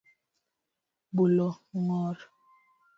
[1.15, 1.47] Bulo
[1.81, 2.17] ngor